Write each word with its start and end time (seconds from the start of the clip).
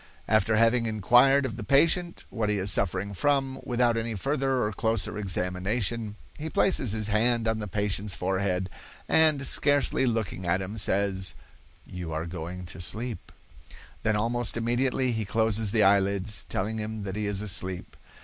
"After 0.27 0.55
having 0.55 0.87
inquired 0.87 1.45
of 1.45 1.57
the 1.57 1.63
patient 1.63 2.25
what 2.31 2.49
he 2.49 2.57
is 2.57 2.71
suffering 2.71 3.13
from, 3.13 3.61
without 3.63 3.97
any 3.97 4.15
further 4.15 4.63
or 4.63 4.73
closer 4.73 5.15
examination, 5.15 6.15
he 6.39 6.49
places 6.49 6.93
his 6.93 7.09
hand 7.09 7.47
on 7.47 7.59
the 7.59 7.67
patient's 7.67 8.15
forehead 8.15 8.67
and, 9.07 9.45
scarcely 9.45 10.07
looking 10.07 10.47
at 10.47 10.59
him, 10.59 10.75
says, 10.79 11.35
'You 11.85 12.11
are 12.13 12.25
going 12.25 12.65
to 12.65 12.81
sleep.' 12.81 13.31
Then, 14.01 14.15
almost 14.15 14.57
immediately, 14.57 15.11
he 15.11 15.23
closes 15.23 15.69
the 15.69 15.83
eyelids, 15.83 16.45
telling 16.49 16.79
him 16.79 17.03
that 17.03 17.15
he 17.15 17.27
is 17.27 17.43
asleep. 17.43 17.95